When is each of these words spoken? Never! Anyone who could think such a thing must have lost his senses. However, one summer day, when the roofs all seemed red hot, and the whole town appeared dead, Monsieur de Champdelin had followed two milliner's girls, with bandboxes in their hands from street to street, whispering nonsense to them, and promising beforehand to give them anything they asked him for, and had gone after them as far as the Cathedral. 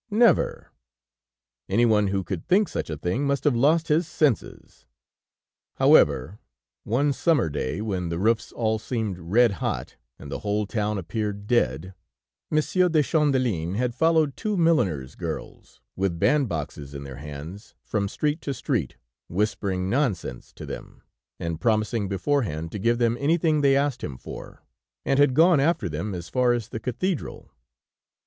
Never! 0.09 0.71
Anyone 1.69 2.07
who 2.07 2.23
could 2.23 2.47
think 2.47 2.67
such 2.69 2.89
a 2.89 2.97
thing 2.97 3.27
must 3.27 3.43
have 3.43 3.55
lost 3.55 3.87
his 3.89 4.07
senses. 4.07 4.87
However, 5.75 6.39
one 6.83 7.13
summer 7.13 7.49
day, 7.49 7.81
when 7.81 8.09
the 8.09 8.17
roofs 8.17 8.51
all 8.51 8.79
seemed 8.79 9.19
red 9.19 9.51
hot, 9.61 9.97
and 10.17 10.31
the 10.31 10.39
whole 10.39 10.65
town 10.65 10.97
appeared 10.97 11.45
dead, 11.45 11.93
Monsieur 12.49 12.89
de 12.89 13.03
Champdelin 13.03 13.75
had 13.75 13.93
followed 13.93 14.35
two 14.35 14.57
milliner's 14.57 15.13
girls, 15.13 15.81
with 15.95 16.19
bandboxes 16.19 16.95
in 16.95 17.03
their 17.03 17.17
hands 17.17 17.75
from 17.83 18.09
street 18.09 18.41
to 18.41 18.55
street, 18.55 18.97
whispering 19.29 19.87
nonsense 19.87 20.51
to 20.53 20.65
them, 20.65 21.03
and 21.39 21.61
promising 21.61 22.07
beforehand 22.09 22.71
to 22.71 22.79
give 22.79 22.97
them 22.97 23.17
anything 23.19 23.61
they 23.61 23.75
asked 23.75 24.03
him 24.03 24.17
for, 24.17 24.63
and 25.05 25.19
had 25.19 25.35
gone 25.35 25.59
after 25.59 25.87
them 25.87 26.15
as 26.15 26.27
far 26.27 26.53
as 26.53 26.69
the 26.69 26.79
Cathedral. 26.79 27.51